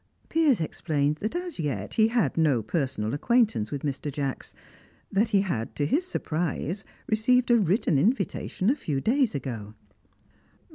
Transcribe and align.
Piers 0.29 0.59
explained 0.59 1.17
that 1.17 1.35
as 1.35 1.59
yet 1.59 1.93
he 1.93 2.07
had 2.07 2.35
no 2.35 2.63
personal 2.63 3.13
acquaintance 3.13 3.69
with 3.71 3.83
Mr. 3.83 4.11
Jacks; 4.11 4.55
that 5.11 5.29
he 5.29 5.41
had, 5.41 5.75
to 5.75 5.85
his 5.85 6.07
surprise, 6.07 6.83
received 7.07 7.51
a 7.51 7.57
written 7.59 7.99
invitation 7.99 8.71
a 8.71 8.75
few 8.75 8.99
days 8.99 9.35
ago. 9.35 9.75